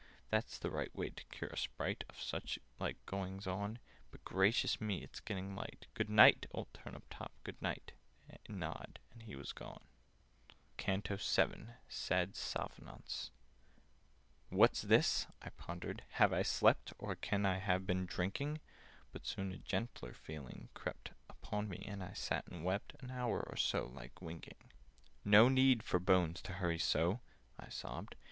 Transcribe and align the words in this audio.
"That's 0.31 0.57
the 0.57 0.71
right 0.71 0.91
way 0.95 1.11
to 1.11 1.23
cure 1.25 1.51
a 1.51 1.55
Sprite 1.57 2.03
Of 2.09 2.19
such 2.19 2.57
like 2.79 2.97
goings 3.05 3.45
on— 3.45 3.77
But 4.09 4.23
gracious 4.25 4.81
me! 4.81 5.03
It's 5.03 5.19
getting 5.19 5.55
light! 5.55 5.85
Good 5.93 6.09
night, 6.09 6.47
old 6.49 6.73
Turnip 6.73 7.03
top, 7.11 7.31
good 7.43 7.61
night!" 7.61 7.91
A 8.27 8.51
nod, 8.51 8.97
and 9.13 9.21
he 9.21 9.35
was 9.35 9.53
gone. 9.53 9.83
[Picture: 9.85 10.57
The 10.57 10.57
ghost] 11.17 11.35
CANTO 11.37 11.53
VII 11.53 11.71
Sad 11.87 12.33
Souvenaunce 12.33 13.29
[Picture: 13.29 14.05
Or 14.09 14.25
can 14.57 14.65
I 14.65 14.79
have 14.79 14.81
been 14.81 14.81
drinking] 14.81 14.81
"WHAT'S 14.81 14.81
this?" 14.81 15.27
I 15.39 15.49
pondered. 15.51 16.03
"Have 16.13 16.33
I 16.33 16.41
slept? 16.41 16.93
Or 16.97 17.13
can 17.15 17.45
I 17.45 17.57
have 17.59 17.85
been 17.85 18.05
drinking?" 18.07 18.59
But 19.11 19.27
soon 19.27 19.51
a 19.51 19.57
gentler 19.59 20.15
feeling 20.15 20.69
crept 20.73 21.11
Upon 21.29 21.69
me, 21.69 21.83
and 21.87 22.03
I 22.03 22.13
sat 22.13 22.47
and 22.47 22.65
wept 22.65 22.93
An 23.01 23.11
hour 23.11 23.41
or 23.41 23.55
so, 23.55 23.85
like 23.93 24.19
winking. 24.19 24.71
"No 25.23 25.47
need 25.47 25.83
for 25.83 25.99
Bones 25.99 26.41
to 26.41 26.53
hurry 26.53 26.79
so!" 26.79 27.19
I 27.59 27.69
sobbed. 27.69 28.15